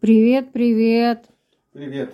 Привет, 0.00 0.50
привет. 0.52 1.26
Привет. 1.72 2.12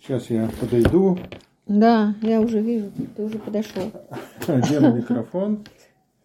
Сейчас 0.00 0.30
я 0.30 0.48
подойду, 0.58 1.18
Да, 1.66 2.14
я 2.22 2.40
уже 2.40 2.60
вижу, 2.60 2.90
ты 3.14 3.22
уже 3.24 3.38
подошел. 3.38 3.92
одену 4.46 4.96
микрофон 4.96 5.66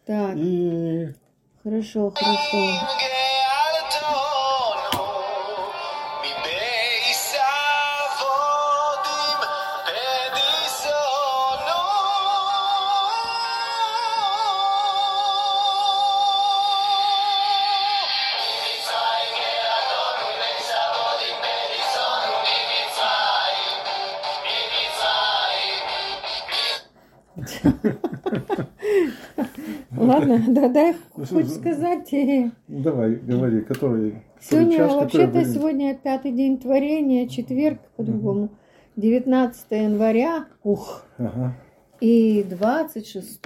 Так, 0.05 0.37
и 0.37 1.09
хорошо, 1.63 2.11
хорошо. 2.11 2.57
Ладно, 29.97 30.43
да, 30.47 30.69
дай 30.69 30.95
хоть 31.11 31.49
сказать. 31.49 32.13
э, 32.13 32.51
давай, 32.67 33.15
говори, 33.15 33.61
который, 33.61 34.23
Сегодня, 34.41 34.87
вообще-то, 34.87 35.45
сегодня 35.45 35.95
пятый 35.95 36.31
день 36.31 36.59
творения, 36.59 37.27
четверг, 37.27 37.79
по-другому, 37.95 38.49
19 38.95 39.65
января, 39.71 40.45
ух, 40.63 41.03
Ага. 41.17 41.55
и 42.01 42.43
26, 42.43 43.41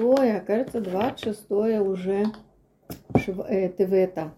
кажется, 0.46 0.82
26 0.82 1.52
уже 1.52 2.26
шв, 3.18 3.40
э, 3.48 3.70
ТВ-то. 3.70 4.32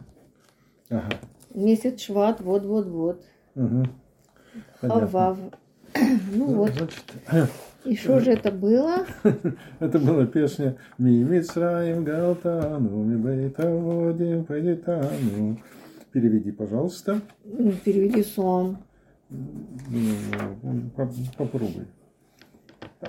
Ага. 0.90 1.10
Месяц 1.54 2.02
шват, 2.02 2.42
вот-вот-вот. 2.42 3.24
Угу. 3.56 3.84
Хавав. 4.82 5.38
Ну 6.34 6.46
вот, 6.54 6.72
Значит, 6.72 7.04
и 7.86 7.96
что 7.96 8.20
же 8.20 8.32
это 8.32 8.52
было? 8.52 9.06
это 9.80 10.00
была 10.00 10.26
песня 10.26 10.76
«Ми 10.98 11.24
Мицраим 11.24 12.04
Галтану, 12.04 13.04
ми 13.04 13.16
Бейтаводим 13.18 14.44
Педитану». 14.46 15.58
Переведи, 16.12 16.52
пожалуйста. 16.52 17.22
М, 17.46 17.72
Переведи 17.84 18.24
сон. 18.24 18.78
Ну, 19.30 20.90
по- 20.96 21.10
Попробуй. 21.38 21.86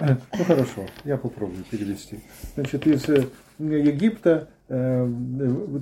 Ну 0.01 0.17
хорошо, 0.47 0.83
я 1.05 1.17
попробую 1.17 1.65
перевести. 1.71 2.21
Значит, 2.55 2.87
из 2.87 3.09
э, 3.09 3.25
Египта 3.59 4.49
э, 4.69 5.09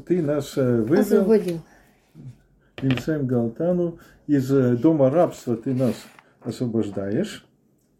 ты 0.06 0.22
нас 0.22 0.56
э, 0.56 0.80
вывел, 0.82 1.02
Освободил. 1.02 1.60
Ильсаем 2.80 3.26
Галтану, 3.26 3.98
из 4.28 4.50
э, 4.52 4.76
дома 4.76 5.10
рабства 5.10 5.56
ты 5.56 5.74
нас 5.74 5.94
освобождаешь. 6.40 7.44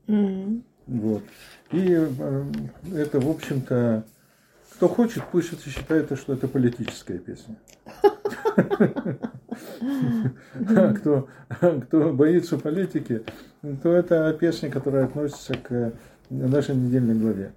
М. 0.07 0.63
Вот. 0.89 1.23
И 1.71 1.87
э, 1.91 2.45
это, 2.95 3.21
в 3.21 3.29
общем-то, 3.29 4.05
кто 4.73 4.89
хочет, 4.89 5.23
пусть 5.31 5.63
считает, 5.69 6.19
что 6.19 6.33
это 6.33 6.49
политическая 6.49 7.19
песня. 7.19 7.57
А 10.77 10.95
кто, 10.99 11.29
кто 11.83 12.13
боится 12.13 12.57
политики, 12.59 13.23
то 13.83 13.93
это 13.93 14.33
песня, 14.33 14.71
которая 14.71 15.05
относится 15.05 15.55
к 15.55 15.93
нашей 16.31 16.75
недельной 16.75 17.15
главе. 17.15 17.53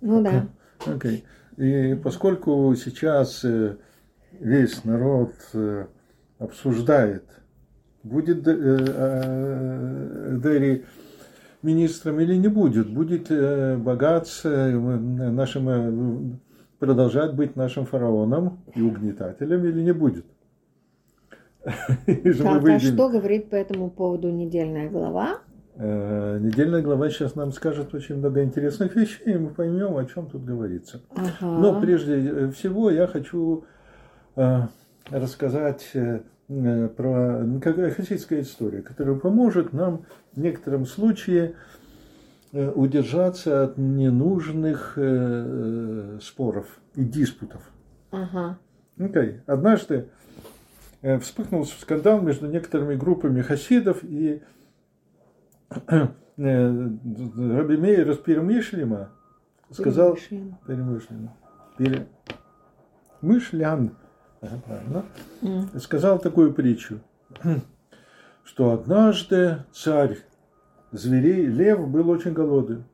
Ну 0.00 0.22
да. 0.22 0.46
Окей. 0.86 1.24
И 1.56 1.94
поскольку 2.02 2.74
сейчас 2.76 3.44
э, 3.44 3.76
весь 4.40 4.84
народ 4.84 5.34
э, 5.52 5.86
обсуждает, 6.38 7.24
будет 8.02 8.42
Дерри 10.40 10.84
министром 11.62 12.20
или 12.20 12.36
не 12.36 12.48
будет, 12.48 12.88
будет 12.88 13.30
э, 13.30 13.76
богатство 13.76 14.48
э, 14.48 14.76
нашим, 14.76 15.68
э, 15.68 16.36
продолжать 16.78 17.34
быть 17.34 17.56
нашим 17.56 17.86
фараоном 17.86 18.60
и 18.74 18.82
угнетателем 18.82 19.64
или 19.64 19.82
не 19.82 19.92
будет. 19.92 20.26
Так, 21.66 22.68
а 22.68 22.78
что 22.78 23.08
говорит 23.08 23.50
по 23.50 23.56
этому 23.56 23.90
поводу 23.90 24.30
недельная 24.30 24.88
глава? 24.88 25.40
Недельная 25.76 26.82
глава 26.82 27.10
сейчас 27.10 27.34
нам 27.34 27.52
скажет 27.52 27.94
очень 27.94 28.16
много 28.16 28.42
интересных 28.42 28.96
вещей, 28.96 29.34
и 29.34 29.38
мы 29.38 29.50
поймем, 29.50 29.96
о 29.96 30.04
чем 30.06 30.26
тут 30.26 30.44
говорится. 30.44 31.02
Ага. 31.14 31.30
Но 31.40 31.80
прежде 31.80 32.50
всего 32.50 32.90
я 32.90 33.06
хочу 33.06 33.64
рассказать 35.10 35.92
про 36.48 37.44
какая 37.62 37.90
хасидская 37.90 38.40
история, 38.40 38.80
которая 38.82 39.16
поможет 39.16 39.72
нам 39.72 40.06
в 40.32 40.40
некотором 40.40 40.86
случае 40.86 41.54
э, 42.52 42.70
удержаться 42.70 43.64
от 43.64 43.76
ненужных 43.76 44.94
э, 44.96 46.16
э, 46.16 46.18
споров 46.22 46.80
и 46.94 47.04
диспутов. 47.04 47.60
Ага. 48.10 48.58
Окей. 48.98 49.42
Однажды 49.46 50.08
э, 51.02 51.18
вспыхнул 51.18 51.66
скандал 51.66 52.22
между 52.22 52.46
некоторыми 52.46 52.94
группами 52.94 53.42
хасидов 53.42 54.02
и 54.02 54.40
э, 55.70 56.06
Раби 56.38 57.76
Мейер 57.76 58.10
из 58.10 58.16
Перемышлема 58.18 59.10
сказал, 59.70 60.16
Перемышлен. 60.66 61.30
Перемышленно. 63.20 63.92
Правильно. 64.40 65.04
М. 65.42 65.68
Сказал 65.80 66.18
такую 66.18 66.52
притчу, 66.52 67.00
что 68.44 68.70
однажды 68.72 69.64
царь 69.72 70.18
зверей, 70.92 71.46
лев, 71.46 71.88
был 71.88 72.08
очень 72.10 72.32
голоден. 72.32 72.84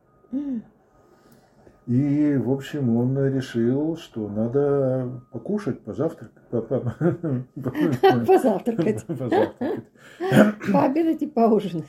И, 1.86 2.36
в 2.42 2.50
общем, 2.50 2.96
он 2.96 3.18
решил, 3.26 3.98
что 3.98 4.26
надо 4.28 5.20
покушать, 5.32 5.80
позавтракать. 5.80 6.32
по- 6.50 6.62
по- 6.62 6.94
Позавтракать. 8.26 9.04
позавтракать. 9.06 9.84
Пообедать 10.72 11.20
и 11.22 11.26
поужинать. 11.26 11.84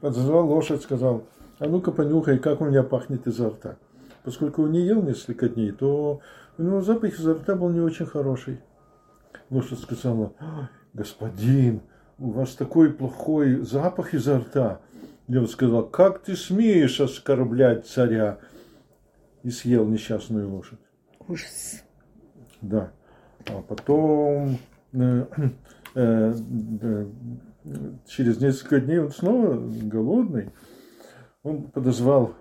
Подозвал 0.00 0.46
лошадь, 0.48 0.82
сказал, 0.82 1.24
а 1.58 1.66
ну-ка 1.66 1.90
понюхай, 1.90 2.38
как 2.38 2.60
у 2.60 2.66
меня 2.66 2.84
пахнет 2.84 3.26
изо 3.26 3.48
рта. 3.50 3.76
Поскольку 4.24 4.64
он 4.64 4.72
не 4.72 4.82
ел 4.82 5.02
несколько 5.02 5.48
дней, 5.48 5.72
то 5.72 6.20
у 6.58 6.62
него 6.62 6.82
запах 6.82 7.18
изо 7.18 7.34
рта 7.34 7.54
был 7.54 7.70
не 7.70 7.80
очень 7.80 8.06
хороший. 8.06 8.60
Лошадь 9.48 9.80
сказала, 9.80 10.34
«Ой, 10.40 10.68
господин, 10.92 11.80
у 12.18 12.30
вас 12.30 12.54
такой 12.54 12.92
плохой 12.92 13.62
запах 13.62 14.14
изо 14.14 14.38
рта. 14.38 14.80
Лев 15.26 15.50
сказал, 15.50 15.86
как 15.86 16.22
ты 16.22 16.36
смеешь 16.36 17.00
оскорблять 17.00 17.86
царя? 17.86 18.38
И 19.42 19.50
съел 19.50 19.86
несчастную 19.86 20.50
лошадь. 20.50 20.78
Ужас. 21.26 21.82
Да. 22.60 22.92
А 23.46 23.62
потом 23.62 24.58
э, 24.92 25.24
э, 25.94 26.34
э, 26.82 27.06
через 28.06 28.38
несколько 28.38 28.80
дней 28.80 28.98
он 28.98 29.12
снова 29.12 29.56
голодный. 29.82 30.50
Он 31.42 31.62
подозвал 31.62 32.34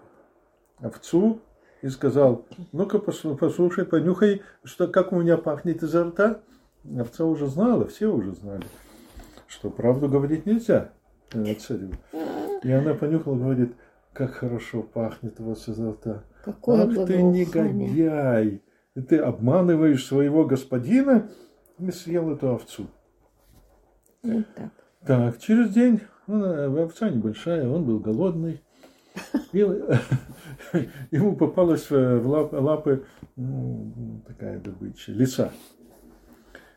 овцу 0.80 1.42
и 1.82 1.90
сказал, 1.90 2.46
ну-ка 2.72 2.98
послу- 2.98 3.38
послушай, 3.38 3.86
понюхай, 3.86 4.42
что, 4.64 4.88
как 4.88 5.12
у 5.12 5.20
меня 5.20 5.38
пахнет 5.38 5.84
изо 5.84 6.06
рта. 6.06 6.42
Овца 6.98 7.26
уже 7.26 7.48
знала, 7.48 7.88
все 7.88 8.08
уже 8.08 8.34
знали, 8.34 8.66
что 9.48 9.70
правду 9.70 10.08
говорить 10.08 10.46
нельзя 10.46 10.92
э, 11.34 11.54
царю. 11.56 11.92
И 12.64 12.72
она 12.72 12.94
понюхала 12.94 13.36
и 13.36 13.40
говорит, 13.40 13.76
как 14.14 14.32
хорошо 14.32 14.82
пахнет 14.82 15.40
у 15.40 15.46
вас 15.46 15.68
изо 15.68 15.92
рта. 15.92 16.24
Какое 16.44 16.84
Ах 16.84 17.06
ты 17.06 17.22
негодяй! 17.22 18.62
И 18.96 19.02
ты 19.02 19.18
обманываешь 19.18 20.06
своего 20.06 20.46
господина 20.46 21.30
и 21.78 21.92
съел 21.92 22.32
эту 22.32 22.50
овцу. 22.50 22.88
Вот 24.24 24.46
так. 24.56 24.72
Так, 25.06 25.40
через 25.40 25.74
день, 25.74 26.02
ну, 26.28 26.82
овца 26.82 27.10
небольшая, 27.10 27.70
он 27.70 27.86
был 27.86 28.00
голодный. 28.00 28.62
И 29.54 29.58
ему 31.12 31.36
попалась 31.36 31.90
в 31.90 32.26
лап- 32.28 32.54
лапы 32.54 33.06
ну, 33.36 34.22
такая 34.28 34.60
добыча, 34.60 35.12
лиса. 35.12 35.52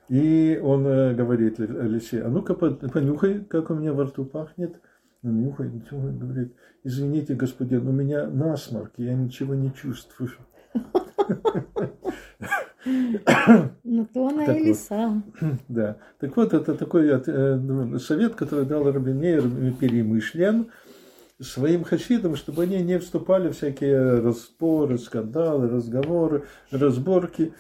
И 0.09 0.61
он 0.63 0.87
э, 0.87 1.15
говорит 1.15 1.59
ли- 1.59 1.67
лисе, 1.67 2.23
а 2.23 2.29
ну-ка 2.29 2.55
по- 2.55 2.71
понюхай, 2.71 3.41
как 3.45 3.71
у 3.71 3.75
меня 3.75 3.93
во 3.93 4.05
рту 4.05 4.25
пахнет. 4.25 4.81
Она 5.23 5.33
нюхает, 5.33 5.73
нюхает, 5.73 6.19
говорит, 6.19 6.55
извините, 6.85 7.35
господин, 7.35 7.87
у 7.87 7.93
меня 7.93 8.27
насморк, 8.27 8.93
я 8.97 9.15
ничего 9.15 9.55
не 9.55 9.73
чувствую. 9.73 10.31
Ну, 13.85 14.07
то 14.13 14.29
она 14.29 14.47
Так 14.47 14.57
и 14.57 14.61
вот. 14.61 14.67
лиса. 14.67 15.23
Да. 15.69 15.97
Так 16.19 16.37
вот, 16.37 16.53
это 16.53 16.75
такой 16.75 17.09
э, 17.09 17.99
совет, 17.99 18.35
который 18.35 18.67
дал 18.67 18.91
Рабинеер 18.91 19.43
Перемышлян 19.79 20.67
своим 21.43 21.85
хасидам, 21.85 22.37
чтобы 22.37 22.63
они 22.65 22.83
не 22.83 22.99
вступали 22.99 23.49
в 23.49 23.57
всякие 23.57 24.21
распоры, 24.21 24.99
скандалы, 24.99 25.69
разговоры, 25.69 26.45
разборки. 26.71 27.53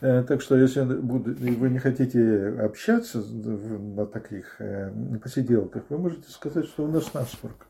Э, 0.00 0.22
Так 0.22 0.40
что, 0.42 0.56
если 0.56 0.80
вы 0.82 1.70
не 1.70 1.78
хотите 1.78 2.48
общаться 2.60 3.18
на 3.20 4.06
таких 4.06 4.60
э, 4.60 4.90
посиделках, 5.22 5.84
вы 5.88 5.98
можете 5.98 6.30
сказать, 6.30 6.66
что 6.66 6.84
у 6.84 6.88
нас 6.88 7.12
насморк. 7.14 7.66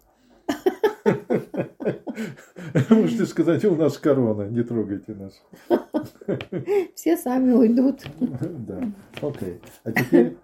Можете 2.90 3.26
сказать, 3.26 3.64
у 3.64 3.74
нас 3.76 3.98
корона, 3.98 4.48
не 4.48 4.62
трогайте 4.62 5.14
нас. 5.14 5.42
Все 6.94 7.16
сами 7.16 7.52
уйдут. 7.52 8.00
Да, 8.20 8.82
окей. 9.20 9.60
А 9.84 9.92
теперь, 9.92 10.36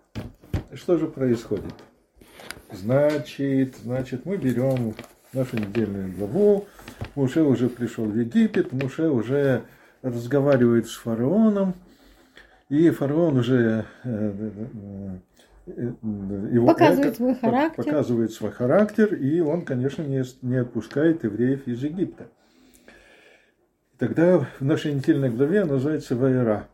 что 0.74 0.98
же 0.98 1.06
происходит? 1.06 1.72
Значит, 2.72 3.76
значит, 3.82 4.26
мы 4.26 4.36
берем 4.36 4.94
нашу 5.32 5.56
недельную 5.56 6.12
главу. 6.12 6.66
Муше 7.14 7.42
уже 7.42 7.68
пришел 7.68 8.04
в 8.04 8.16
Египет, 8.16 8.72
Муше 8.72 9.08
уже 9.08 9.62
разговаривает 10.02 10.86
с 10.88 10.94
фараоном, 10.94 11.74
и 12.68 12.90
фараон 12.90 13.38
уже 13.38 13.86
э, 14.04 14.10
э, 14.10 15.16
э, 15.66 15.92
его 16.52 16.66
Показывает 16.66 17.06
эго 17.06 17.16
свой 17.16 17.34
характер. 17.34 17.84
показывает 17.84 18.32
свой 18.32 18.50
характер, 18.52 19.14
и 19.14 19.40
он, 19.40 19.64
конечно, 19.64 20.02
не, 20.02 20.22
не 20.42 20.56
отпускает 20.56 21.24
евреев 21.24 21.66
из 21.66 21.82
Египта. 21.82 22.28
Тогда 23.98 24.46
в 24.60 24.60
нашей 24.60 24.92
недельной 24.94 25.30
главе 25.30 25.64
называется 25.64 26.14
Вайра. 26.14 26.68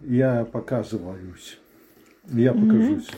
Я 0.00 0.44
показываюсь. 0.44 1.58
Я 2.28 2.52
покажусь. 2.52 3.08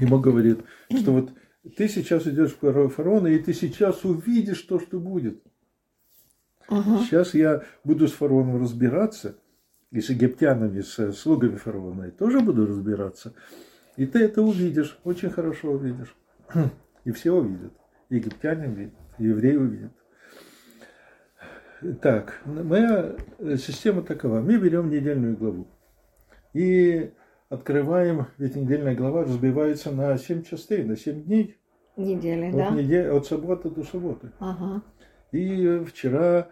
Ему 0.00 0.18
говорит, 0.18 0.60
что 0.90 1.12
вот 1.12 1.32
ты 1.76 1.88
сейчас 1.88 2.26
идешь 2.26 2.54
к 2.54 2.88
фараону, 2.88 3.28
и 3.28 3.38
ты 3.38 3.52
сейчас 3.52 4.04
увидишь 4.04 4.62
то, 4.62 4.80
что 4.80 4.98
будет. 4.98 5.42
Ага. 6.68 7.04
Сейчас 7.04 7.34
я 7.34 7.64
буду 7.84 8.08
с 8.08 8.12
фараоном 8.12 8.60
разбираться, 8.60 9.38
и 9.90 10.00
с 10.00 10.08
египтянами, 10.08 10.80
с 10.80 11.12
слугами 11.12 11.56
фараона, 11.56 12.04
я 12.04 12.10
тоже 12.10 12.40
буду 12.40 12.66
разбираться. 12.66 13.34
И 13.96 14.06
ты 14.06 14.20
это 14.20 14.42
увидишь, 14.42 14.98
очень 15.04 15.30
хорошо 15.30 15.72
увидишь. 15.72 16.16
И 17.04 17.10
все 17.10 17.34
увидят. 17.34 17.72
И 18.08 18.16
египтяне 18.16 18.68
увидят, 18.68 18.94
и 19.18 19.24
евреи 19.24 19.56
увидят. 19.56 19.92
Так, 22.00 22.40
моя 22.46 23.16
система 23.58 24.02
такова. 24.02 24.40
Мы 24.40 24.56
берем 24.56 24.88
недельную 24.88 25.36
главу 25.36 25.66
и 26.54 27.10
открываем, 27.52 28.26
ведь 28.38 28.56
недельная 28.56 28.94
глава 28.94 29.24
разбивается 29.24 29.90
на 29.90 30.16
7 30.16 30.42
частей, 30.42 30.82
на 30.84 30.96
7 30.96 31.22
дней. 31.24 31.58
Недели, 31.96 32.46
От, 32.46 32.56
да? 32.56 32.70
недель- 32.70 33.10
от 33.10 33.26
субботы 33.26 33.68
до 33.68 33.84
субботы. 33.84 34.32
Ага. 34.38 34.82
И 35.32 35.82
вчера 35.86 36.48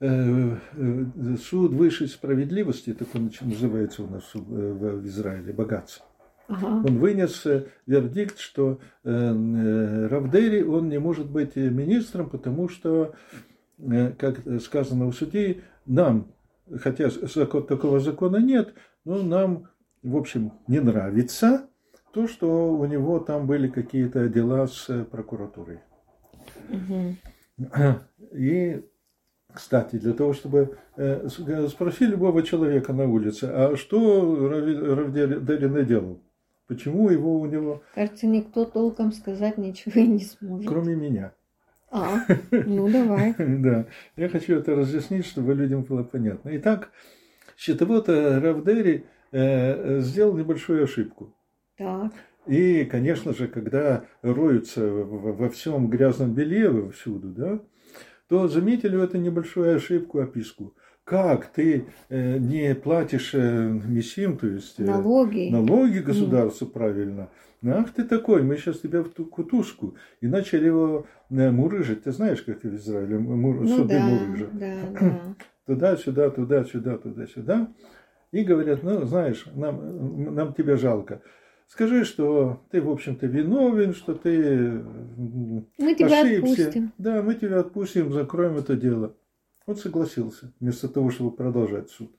э, 0.00 0.56
э, 0.76 1.36
суд 1.42 1.72
высшей 1.72 2.06
справедливости, 2.06 2.94
так 2.94 3.08
он 3.14 3.30
называется 3.40 4.04
у 4.04 4.06
нас 4.06 4.30
в, 4.34 5.04
Израиле, 5.06 5.52
богатство. 5.52 6.06
Ага. 6.46 6.66
Он 6.88 6.98
вынес 6.98 7.44
э, 7.44 7.66
вердикт, 7.86 8.38
что 8.38 8.78
э, 9.02 9.10
э, 9.10 10.06
Равдери, 10.06 10.62
он 10.62 10.88
не 10.88 11.00
может 11.00 11.28
быть 11.28 11.56
э, 11.56 11.68
министром, 11.70 12.30
потому 12.30 12.68
что, 12.68 13.14
э, 13.78 14.12
как 14.12 14.38
сказано 14.62 15.06
у 15.06 15.12
судей, 15.12 15.62
нам, 15.86 16.28
хотя 16.80 17.10
такого 17.10 17.98
закона 17.98 18.36
нет, 18.36 18.74
но 19.04 19.22
нам, 19.24 19.68
в 20.02 20.16
общем, 20.16 20.52
не 20.68 20.80
нравится 20.80 21.68
то, 22.12 22.26
что 22.28 22.72
у 22.74 22.84
него 22.86 23.18
там 23.18 23.46
были 23.46 23.68
какие-то 23.68 24.28
дела 24.28 24.66
с 24.66 24.88
э, 24.88 25.04
прокуратурой. 25.04 25.80
И, 28.32 28.82
кстати, 29.52 29.96
для 29.96 30.12
того, 30.12 30.32
чтобы 30.32 30.76
э, 30.96 31.28
э, 31.46 31.68
спроси 31.68 32.06
любого 32.06 32.42
человека 32.42 32.92
на 32.92 33.04
улице, 33.08 33.44
а 33.44 33.76
что 33.76 34.48
Рави- 34.50 34.78
Равделин 34.94 35.86
делал? 35.86 36.20
Почему 36.66 37.08
его 37.10 37.40
у 37.40 37.46
него, 37.46 37.82
Кажется, 37.94 38.26
никто 38.26 38.64
толком 38.64 39.12
сказать 39.12 39.56
ничего 39.56 40.00
и 40.00 40.06
не 40.06 40.24
сможет. 40.24 40.68
кроме 40.68 40.96
меня? 40.96 41.32
А, 41.92 42.18
ну 42.50 42.90
давай. 42.90 43.34
Да, 43.38 43.86
я 44.16 44.28
хочу 44.28 44.56
это 44.56 44.74
разъяснить, 44.74 45.26
чтобы 45.26 45.54
людям 45.54 45.82
было 45.84 46.02
понятно. 46.02 46.50
Итак, 46.56 46.90
счетовод 47.56 48.08
Равдери 48.08 49.06
сделал 49.32 50.36
небольшую 50.36 50.84
ошибку. 50.84 51.34
Так. 51.76 52.12
И, 52.46 52.84
конечно 52.84 53.34
же, 53.34 53.48
когда 53.48 54.04
роются 54.22 54.86
во 54.88 55.48
всем 55.48 55.88
грязном 55.90 56.32
белье, 56.32 56.90
всюду, 56.90 57.28
да, 57.28 57.60
то 58.28 58.48
заметили 58.48 59.02
эту 59.02 59.18
небольшую 59.18 59.76
ошибку, 59.76 60.20
описку. 60.20 60.74
Как 61.04 61.46
ты 61.46 61.86
э, 62.08 62.38
не 62.38 62.74
платишь 62.74 63.32
э, 63.34 63.68
мессим, 63.68 64.36
то 64.38 64.48
есть 64.48 64.80
э, 64.80 64.84
Налоги. 64.84 65.48
налоги 65.50 65.98
государству 66.00 66.66
правильно? 66.66 67.28
Ах 67.64 67.92
ты 67.92 68.02
такой, 68.04 68.42
мы 68.42 68.56
сейчас 68.56 68.80
тебя 68.80 69.02
в 69.02 69.08
ту 69.10 69.24
кутушку. 69.24 69.94
И 70.20 70.26
начали 70.26 70.66
его 70.66 71.06
э, 71.30 71.50
мурыжить. 71.52 72.02
Ты 72.04 72.10
знаешь, 72.12 72.42
как 72.42 72.64
в 72.64 72.74
Израиле 72.74 73.18
мур- 73.18 73.60
Ну 73.60 73.68
суды 73.76 73.94
да, 73.94 74.04
мурыжат? 74.04 74.58
да, 74.58 74.76
да. 75.00 75.34
Туда-сюда, 75.66 76.30
туда-сюда, 76.30 76.98
туда-сюда. 76.98 77.68
И 78.36 78.44
говорят, 78.44 78.82
ну, 78.82 79.06
знаешь, 79.06 79.46
нам, 79.54 80.34
нам 80.34 80.52
тебя 80.52 80.76
жалко. 80.76 81.22
Скажи, 81.68 82.04
что 82.04 82.62
ты, 82.70 82.82
в 82.82 82.90
общем-то, 82.90 83.26
виновен, 83.26 83.94
что 83.94 84.14
ты 84.14 84.82
Мы 85.78 85.94
тебя 85.94 86.20
ошибся. 86.20 86.36
отпустим. 86.52 86.92
Да, 86.98 87.22
мы 87.22 87.34
тебя 87.34 87.60
отпустим, 87.60 88.12
закроем 88.12 88.58
это 88.58 88.76
дело. 88.76 89.14
Он 89.64 89.74
согласился, 89.76 90.52
вместо 90.60 90.86
того, 90.88 91.08
чтобы 91.10 91.30
продолжать 91.34 91.88
суд. 91.88 92.14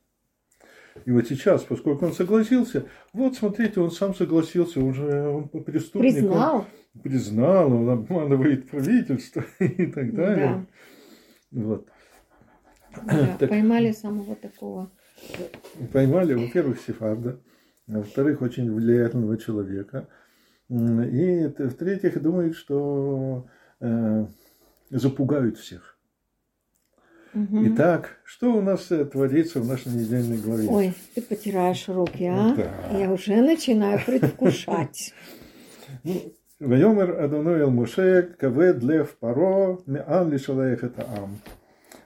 И 1.05 1.11
вот 1.11 1.27
сейчас, 1.27 1.61
поскольку 1.63 2.07
он 2.07 2.13
согласился, 2.13 2.87
вот 3.13 3.35
смотрите, 3.35 3.79
он 3.79 3.91
сам 3.91 4.15
согласился, 4.15 4.79
он 4.83 4.95
же 4.95 5.27
он 5.29 5.47
преступник, 5.49 6.15
он 6.15 6.21
Признал. 6.23 6.65
признал, 7.03 7.73
он 7.73 7.89
обманывает 7.91 8.67
правительство 8.71 9.45
и 9.59 9.85
так 9.85 10.15
далее. 10.15 10.65
Вот. 11.51 11.87
Да, 13.05 13.37
Так. 13.37 13.49
Поймали 13.49 13.91
самого 13.91 14.35
такого 14.35 14.89
поймали, 15.91 16.33
во-первых, 16.33 16.79
Сефарда, 16.79 17.39
во-вторых, 17.87 18.41
очень 18.41 18.73
влиятельного 18.73 19.37
человека, 19.37 20.07
и 20.69 21.47
в-третьих, 21.57 22.21
думают, 22.21 22.55
что 22.55 23.47
э, 23.79 24.25
запугают 24.89 25.57
всех. 25.57 25.97
Угу. 27.33 27.67
Итак, 27.67 28.17
что 28.23 28.53
у 28.53 28.61
нас 28.61 28.91
э, 28.91 29.05
творится 29.05 29.61
в 29.61 29.67
нашей 29.67 29.91
недельной 29.93 30.37
главе? 30.37 30.67
Ой, 30.67 30.93
ты 31.13 31.21
потираешь 31.21 31.87
руки, 31.87 32.25
а? 32.25 32.55
Да. 32.55 32.97
Я 32.97 33.11
уже 33.11 33.35
начинаю 33.41 33.99
предвкушать. 34.05 35.13
Ну, 36.03 36.33
Вайомер 36.59 37.21
Адоной 37.21 37.59
Эл 37.59 37.69
Моше 37.69 38.23
Кавед 38.23 38.81
Лев 38.81 39.15
Паро 39.19 39.79
Меан 39.85 40.31
Лишалаех 40.31 40.83
Это 40.83 41.05
Ам. 41.17 41.37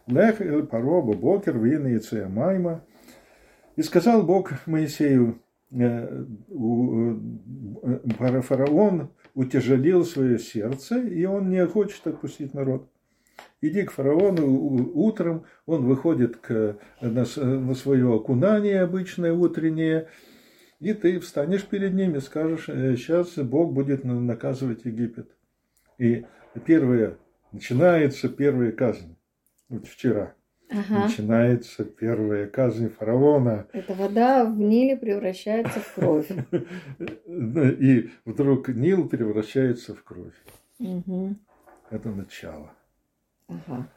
Лех 0.08 0.42
Эль 0.42 0.64
Паро 0.64 1.02
Бобокер 1.02 1.58
Вина 1.58 1.88
Яцея 1.88 2.28
Майма 2.28 2.84
и 3.76 3.84
сказал 3.84 4.24
Бог 4.24 4.52
Моисею, 4.68 5.42
э, 5.72 6.26
э, 7.80 8.42
фараон 8.42 9.12
утяжелил 9.34 10.04
свое 10.04 10.40
сердце, 10.40 11.00
и 11.00 11.26
он 11.26 11.50
не 11.50 11.66
хочет 11.66 12.06
отпустить 12.06 12.54
народ. 12.54 12.90
Иди 13.62 13.84
к 13.84 13.92
фараону 13.92 14.46
утром, 14.94 15.46
он 15.66 15.86
выходит 15.86 16.38
к, 16.38 16.78
на, 17.00 17.26
на 17.36 17.76
свое 17.76 18.14
окунание 18.14 18.82
обычное 18.82 19.34
утреннее, 19.34 20.10
и 20.80 20.94
ты 20.94 21.20
встанешь 21.20 21.66
перед 21.66 21.94
ним 21.94 22.16
и 22.16 22.20
скажешь, 22.20 22.66
сейчас 22.66 23.36
Бог 23.38 23.74
будет 23.74 24.04
на- 24.04 24.20
наказывать 24.20 24.84
Египет. 24.86 25.30
И 25.98 26.26
первое, 26.66 27.18
начинается 27.52 28.30
первая 28.30 28.72
казнь. 28.72 29.16
Вот 29.70 29.88
вчера 29.88 30.34
Ага. 30.72 31.04
начинается 31.04 31.84
первая 31.84 32.48
казнь 32.48 32.90
фараона. 32.90 33.68
Эта 33.74 33.94
вода 33.94 34.46
в 34.46 34.58
Ниле 34.58 34.96
превращается 34.98 35.80
в 35.80 35.94
кровь. 35.96 36.30
И 37.28 38.10
вдруг 38.26 38.70
Нил 38.70 39.08
превращается 39.10 39.94
в 39.96 40.04
кровь. 40.04 40.34
Это 41.90 42.10
начало. 42.10 42.72
Ага. 43.48 43.88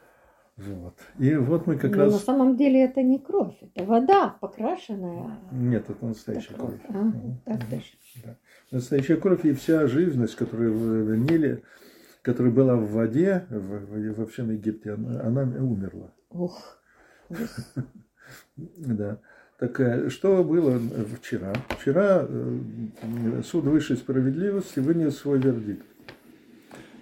Вот. 0.57 0.95
И 1.19 1.35
вот 1.35 1.67
мы 1.67 1.77
как 1.77 1.91
Но 1.91 1.97
на 1.97 2.03
раз... 2.05 2.23
самом 2.23 2.55
деле 2.55 2.85
это 2.85 3.01
не 3.03 3.19
кровь, 3.19 3.55
это 3.61 3.83
вода 3.83 4.37
покрашенная. 4.39 5.37
Нет, 5.51 5.89
это 5.89 6.05
настоящая 6.05 6.53
Так, 6.53 6.57
кровь. 6.57 6.79
а, 6.87 7.11
так 7.43 7.69
даже. 7.69 7.83
Да. 8.23 8.37
Настоящая 8.71 9.17
кровь 9.17 9.43
и 9.45 9.51
вся 9.53 9.85
живность, 9.87 10.35
которая 10.35 10.69
в 10.69 11.13
Ниле, 11.17 11.63
которая 12.21 12.53
была 12.53 12.75
в 12.77 12.89
воде 12.91 13.45
в- 13.49 14.13
во 14.13 14.25
всем 14.27 14.49
Египте, 14.51 14.93
она, 14.93 15.21
она 15.23 15.41
умерла. 15.43 16.11
Ух. 16.35 16.77
ужас. 17.29 17.73
Да. 18.77 19.19
Так 19.59 19.79
э, 19.79 20.09
что 20.09 20.43
было 20.43 20.79
вчера? 21.19 21.53
Вчера 21.79 22.25
э, 22.27 23.41
суд 23.43 23.65
высшей 23.65 23.97
справедливости 23.97 24.79
вынес 24.79 25.17
свой 25.17 25.39
вердикт. 25.39 25.85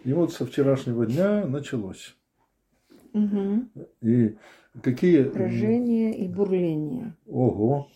И 0.03 0.13
вот 0.13 0.33
со 0.33 0.45
вчерашнего 0.45 1.05
дня 1.05 1.45
началось. 1.45 2.15
Мгм. 3.13 3.71
И 4.01 4.35
Какие... 4.81 5.23
Брожение 5.23 6.17
и 6.17 6.27
бурление. 6.27 7.15
Ого, 7.27 7.87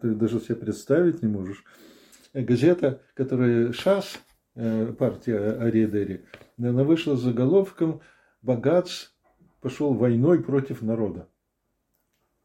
ты 0.00 0.14
даже 0.14 0.40
себе 0.40 0.56
представить 0.56 1.22
не 1.22 1.28
можешь. 1.28 1.64
Газета, 2.32 3.00
которая 3.14 3.72
ШАС, 3.72 4.18
э, 4.56 4.92
партия 4.98 5.52
Ариэдери, 5.60 6.24
она 6.58 6.82
вышла 6.82 7.14
с 7.14 7.20
заголовком 7.20 8.00
«Богац 8.42 9.10
пошел 9.64 9.94
войной 9.94 10.42
против 10.42 10.82
народа». 10.82 11.26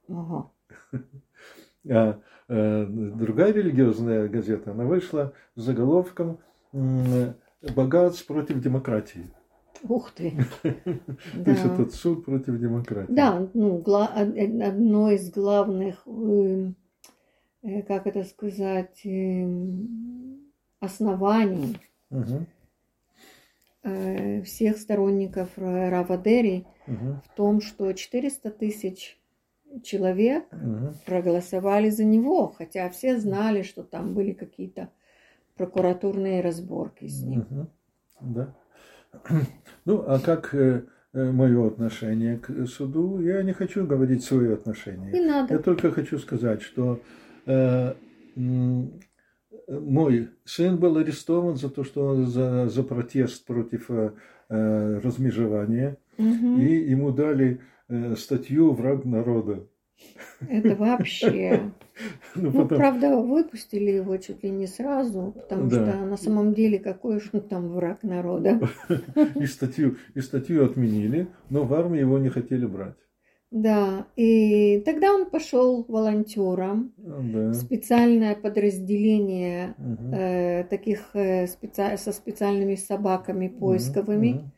Ага. 0.08 0.50
А 1.90 2.20
э, 2.50 2.86
другая 2.86 3.54
религиозная 3.54 4.28
газета, 4.28 4.72
она 4.72 4.84
вышла 4.84 5.34
с 5.56 5.62
заголовком 5.62 6.40
«Богац 6.74 8.22
против 8.22 8.60
демократии». 8.60 9.26
Ух 9.88 10.12
ты. 10.12 10.34
То 10.62 11.52
есть 11.52 11.66
этот 11.66 11.94
суд 11.94 12.26
против 12.26 12.60
демократии. 12.60 13.12
Да, 13.14 13.48
ну, 13.54 13.82
одно 13.86 15.12
из 15.12 15.32
главных, 15.32 16.06
эм, 16.06 16.76
э, 17.64 17.82
как 17.84 18.08
это 18.08 18.24
сказать, 18.24 19.00
эм, 19.06 20.52
оснований 20.82 21.78
э, 22.12 22.24
всех 23.82 24.78
сторонников 24.78 25.50
Равадери 25.56 26.66
в 26.86 27.36
том, 27.36 27.62
что 27.62 27.94
400 27.94 28.52
тысяч 28.52 29.20
человек 29.84 30.46
проголосовали 31.06 31.90
за 31.90 32.04
него, 32.04 32.50
хотя 32.50 32.90
все 32.90 33.20
знали, 33.20 33.62
что 33.62 33.84
там 33.84 34.14
были 34.14 34.34
какие-то 34.34 34.90
прокуратурные 35.60 36.42
разборки 36.42 37.08
с 37.08 37.22
ним. 37.22 37.46
Да. 38.22 38.56
Ну, 39.86 40.04
а 40.08 40.20
как 40.20 40.54
э, 40.54 40.84
э, 41.14 41.32
мое 41.32 41.68
отношение 41.68 42.38
к 42.38 42.68
суду, 42.68 43.20
я 43.22 43.42
не 43.42 43.54
хочу 43.54 43.88
говорить 43.88 44.24
свое 44.24 44.54
отношение. 44.54 45.12
Не 45.12 45.22
надо. 45.22 45.56
Я 45.56 45.60
только 45.60 45.92
хочу 45.92 46.20
сказать, 46.20 46.62
что 46.62 47.02
э, 47.48 47.94
мой 49.70 50.30
сын 50.46 50.78
был 50.78 50.98
арестован 50.98 51.56
за 51.56 51.70
то, 51.70 51.84
что 51.84 52.26
за, 52.26 52.68
за 52.70 52.84
протест 52.84 53.46
против 53.46 53.90
э, 53.90 54.12
э 54.50 55.00
размежевания, 55.00 55.98
угу. 56.18 56.58
и 56.60 56.90
ему 56.90 57.12
дали 57.12 57.62
э, 57.88 58.16
статью 58.16 58.72
«Враг 58.72 59.06
народа». 59.06 59.68
Это 60.48 60.76
вообще. 60.76 61.72
Ну, 62.36 62.52
ну 62.52 62.62
потом... 62.62 62.78
правда, 62.78 63.18
выпустили 63.18 63.92
его 63.92 64.16
чуть 64.16 64.42
ли 64.42 64.50
не 64.50 64.68
сразу, 64.68 65.34
потому 65.36 65.70
да. 65.70 65.92
что 65.92 66.06
на 66.06 66.16
самом 66.16 66.54
деле 66.54 66.80
какой 66.80 67.20
же 67.20 67.42
там 67.42 67.74
враг 67.74 68.04
народа. 68.04 68.62
И 69.36 69.46
статью, 69.48 69.98
и 70.16 70.22
статью 70.22 70.64
отменили, 70.64 71.28
но 71.50 71.66
в 71.66 71.74
армии 71.74 72.00
его 72.00 72.18
не 72.18 72.30
хотели 72.30 72.66
брать. 72.66 72.96
Да, 73.52 74.06
и 74.16 74.80
тогда 74.86 75.12
он 75.12 75.28
пошел 75.28 75.84
волонтером 75.88 76.94
да. 76.98 77.50
в 77.50 77.54
специальное 77.56 78.36
подразделение 78.36 79.74
угу. 79.80 80.14
э, 80.14 80.64
таких 80.66 81.10
э, 81.16 81.48
специ... 81.48 81.98
со 81.98 82.12
специальными 82.12 82.76
собаками 82.76 83.48
поисковыми. 83.48 84.34
Угу. 84.34 84.52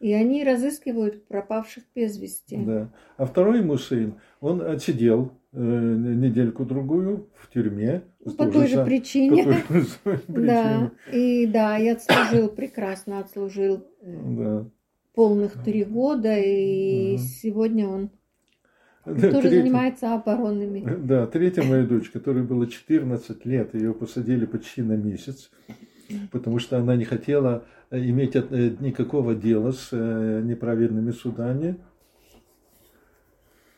И 0.00 0.12
они 0.12 0.42
разыскивают 0.42 1.28
пропавших 1.28 1.84
без 1.94 2.18
вести. 2.18 2.56
Да. 2.56 2.92
А 3.16 3.24
второй 3.24 3.60
ему 3.60 3.78
сын, 3.78 4.16
он 4.40 4.60
отсидел 4.60 5.30
э, 5.52 5.58
недельку-другую 5.58 7.30
в 7.36 7.52
тюрьме. 7.52 8.02
По 8.36 8.50
той 8.50 8.66
же 8.66 8.84
причине. 8.84 9.62
Да, 10.26 10.90
и 11.12 11.46
да, 11.46 11.78
и 11.78 11.86
отслужил, 11.86 12.48
прекрасно 12.48 13.20
отслужил 13.20 13.86
да. 14.02 14.68
полных 15.14 15.62
три 15.62 15.84
года, 15.84 16.36
и 16.36 17.16
сегодня 17.16 17.86
он 17.86 18.10
да, 19.04 19.30
тоже 19.30 19.48
третья, 19.48 19.62
занимается 19.62 20.14
оборонными. 20.14 20.96
Да, 21.04 21.26
третья 21.26 21.62
моя 21.62 21.84
дочь, 21.84 22.10
которой 22.10 22.42
было 22.42 22.66
14 22.66 23.44
лет, 23.44 23.74
ее 23.74 23.92
посадили 23.92 24.46
почти 24.46 24.82
на 24.82 24.96
месяц, 24.96 25.50
потому 26.30 26.58
что 26.58 26.78
она 26.78 26.96
не 26.96 27.04
хотела 27.04 27.64
иметь 27.90 28.34
э, 28.34 28.76
никакого 28.80 29.34
дела 29.34 29.72
с 29.72 29.88
э, 29.92 30.42
неправедными 30.42 31.10
судами. 31.10 31.76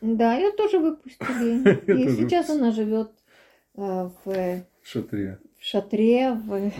Да, 0.00 0.36
ее 0.36 0.52
тоже 0.52 0.78
выпустили. 0.78 1.92
И 2.04 2.08
сейчас 2.10 2.50
она 2.50 2.70
живет 2.70 3.10
э, 3.76 4.10
в 4.24 4.62
шатре. 4.82 5.38
В 5.58 5.64
шатре 5.64 6.32
в... 6.32 6.72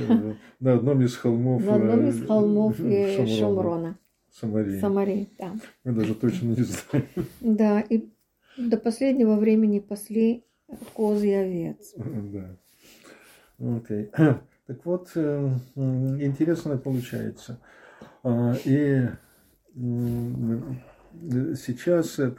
на 0.61 0.75
одном 0.75 1.03
из 1.03 1.17
холмов. 1.17 1.65
На 1.65 1.76
одном 1.76 2.09
из 2.09 2.26
холмов 2.26 2.76
Шамрона. 2.76 3.99
Самарии. 4.31 4.81
Самарии, 4.81 5.29
да. 5.38 5.55
Мы 5.83 5.93
даже 5.93 6.15
точно 6.15 6.49
не 6.49 6.62
знаем. 6.62 7.07
Да, 7.41 7.81
и 7.81 8.11
до 8.57 8.77
последнего 8.77 9.37
времени 9.37 9.81
пасли 9.81 10.45
коз 10.95 11.23
и 11.23 11.33
овец. 11.33 11.95
Да. 12.33 12.57
Окей. 13.59 14.11
Так 14.67 14.85
вот, 14.85 15.13
э, 15.15 15.49
интересно 15.77 16.77
получается. 16.77 17.61
А, 18.25 18.55
и 18.65 19.07
сейчас, 21.55 22.19
э, 22.19 22.33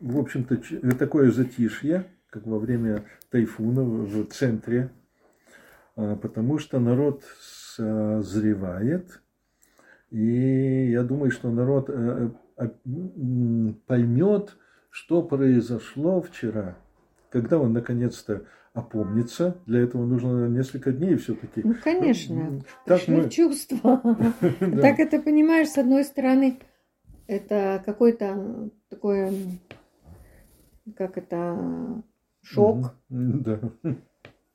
в 0.00 0.18
общем-то, 0.18 0.60
такое 0.96 1.30
затишье, 1.30 2.04
как 2.28 2.46
во 2.46 2.58
время 2.58 3.04
тайфуна 3.30 3.82
в 3.82 4.26
центре, 4.26 4.90
а, 5.96 6.16
потому 6.16 6.58
что 6.58 6.78
народ 6.78 7.24
созревает, 7.40 9.22
и 10.10 10.90
я 10.90 11.02
думаю, 11.02 11.30
что 11.30 11.50
народ 11.50 11.88
э, 11.88 12.30
поймет, 13.86 14.56
что 14.96 15.20
произошло 15.22 16.22
вчера, 16.22 16.78
когда 17.28 17.58
он 17.58 17.74
наконец-то 17.74 18.46
опомниться. 18.72 19.58
Для 19.66 19.80
этого 19.80 20.06
нужно 20.06 20.48
несколько 20.48 20.90
дней 20.90 21.16
все-таки. 21.16 21.60
Ну, 21.62 21.74
конечно. 21.84 22.62
Так 22.86 23.06
мы... 23.06 23.28
чувства. 23.28 24.00
Так 24.58 24.98
это 24.98 25.20
понимаешь, 25.20 25.68
с 25.68 25.76
одной 25.76 26.02
стороны, 26.02 26.60
это 27.26 27.82
какой-то 27.84 28.70
такой, 28.88 29.60
как 30.96 31.18
это, 31.18 32.02
шок. 32.40 32.94
Да. 33.10 33.60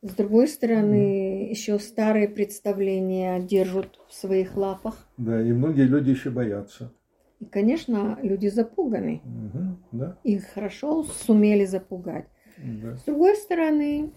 С 0.01 0.15
другой 0.15 0.47
стороны, 0.47 1.51
еще 1.51 1.77
старые 1.77 2.27
представления 2.27 3.39
держат 3.41 3.99
в 4.07 4.13
своих 4.15 4.55
лапах. 4.55 5.07
Да, 5.17 5.39
и 5.39 5.53
многие 5.53 5.85
люди 5.85 6.09
еще 6.09 6.31
боятся. 6.31 6.91
И, 7.39 7.45
конечно, 7.45 8.17
люди 8.23 8.47
запуганы. 8.47 9.21
Угу, 9.23 9.70
да. 9.91 10.17
Их 10.23 10.45
хорошо 10.53 11.03
сумели 11.03 11.65
запугать. 11.65 12.27
Да. 12.57 12.95
С 12.95 13.03
другой 13.03 13.35
стороны, 13.35 14.11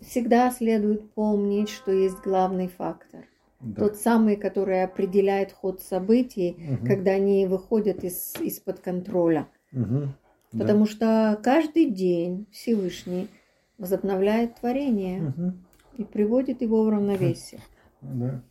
всегда 0.00 0.50
следует 0.50 1.10
помнить, 1.12 1.68
что 1.68 1.92
есть 1.92 2.18
главный 2.22 2.68
фактор. 2.68 3.24
Да. 3.60 3.86
Тот 3.86 3.96
самый, 3.96 4.36
который 4.36 4.84
определяет 4.84 5.52
ход 5.52 5.80
событий, 5.82 6.56
угу. 6.56 6.86
когда 6.86 7.12
они 7.12 7.46
выходят 7.46 8.04
из, 8.04 8.34
из-под 8.40 8.80
контроля. 8.80 9.48
Угу. 9.72 10.08
Потому 10.52 10.84
да. 10.84 10.90
что 10.90 11.40
каждый 11.42 11.90
день 11.90 12.46
Всевышний 12.52 13.28
возобновляет 13.76 14.56
творение 14.56 15.28
угу. 15.28 15.52
и 15.96 16.04
приводит 16.04 16.62
его 16.62 16.84
в 16.84 16.88
равновесие. 16.88 17.60
Да. 18.00 18.42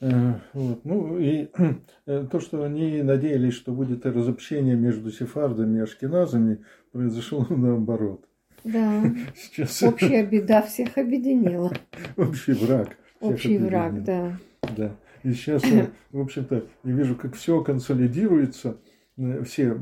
Э, 0.00 0.34
вот. 0.52 0.84
Ну 0.84 1.18
и 1.18 1.48
э, 2.06 2.26
то, 2.30 2.40
что 2.40 2.64
они 2.64 3.02
надеялись, 3.02 3.54
что 3.54 3.72
будет 3.72 4.04
разобщение 4.04 4.76
между 4.76 5.10
сефардами 5.10 5.78
и 5.78 5.82
ашкеназами, 5.82 6.64
произошло 6.92 7.46
наоборот. 7.50 8.24
Да. 8.64 9.04
Сейчас... 9.34 9.82
Общая 9.82 10.24
беда 10.30 10.62
всех 10.62 10.98
объединила. 10.98 11.72
Общий 12.16 12.52
враг. 12.52 12.96
Общий 13.20 13.58
враг, 13.58 14.04
да. 14.04 14.38
Да. 14.76 14.96
И 15.22 15.32
сейчас, 15.32 15.64
э, 15.64 15.88
в 16.12 16.20
общем-то, 16.20 16.66
я 16.84 16.92
вижу, 16.92 17.16
как 17.16 17.34
все 17.34 17.60
консолидируется, 17.62 18.76
все 19.16 19.80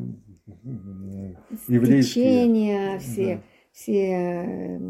еврейские. 1.69 2.25
Течения, 2.25 2.99
все, 2.99 3.35
да. 3.37 3.43
все 3.73 4.81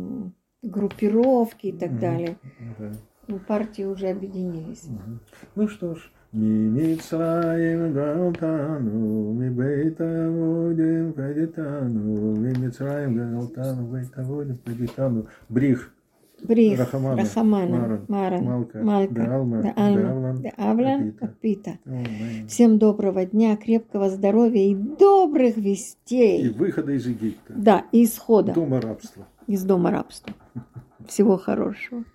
группировки 0.63 1.69
и 1.69 1.73
так 1.73 1.99
далее. 1.99 2.37
Да. 2.79 2.93
Ну, 3.29 3.39
партии 3.39 3.85
уже 3.85 4.09
объединились. 4.09 4.85
Угу. 4.85 5.19
Ну 5.57 5.69
что 5.69 5.95
ж, 5.95 6.11
ми 6.33 6.49
Мицраим 6.49 7.93
Галтану, 7.93 9.33
ми 9.33 9.51
Бейта 9.51 10.31
Водим 10.31 11.13
Кадитану, 11.13 12.37
ми 12.37 12.53
Мицраим 12.59 13.17
Галтану, 13.17 13.87
Бейта 13.87 14.23
Водим 14.23 14.59
Кадитану, 14.65 15.27
Брих. 15.49 15.91
Брих, 16.43 16.79
Рахамана, 16.79 17.23
Рахамана 17.23 18.01
Маран, 18.09 18.45
Малка, 18.45 18.79
Малка 18.83 19.15
Деалма, 19.15 19.63
Деалма, 19.63 20.35
Деавлан, 20.35 21.15
Апита. 21.21 21.79
Всем 22.49 22.79
доброго 22.79 23.25
дня, 23.25 23.57
крепкого 23.57 24.11
здоровья 24.11 24.61
и 24.61 24.75
добрых 24.75 25.57
вестей. 25.57 26.43
И 26.43 26.49
выхода 26.51 26.93
из 26.93 27.07
Египта. 27.07 27.55
Да, 27.57 27.85
и 27.93 28.05
исхода. 28.05 28.53
Дома 28.53 28.81
рабства. 28.81 29.27
Из 29.47 29.65
дома 29.65 29.91
рабства. 29.91 30.35
Всего 31.07 31.39
хорошего. 31.39 32.05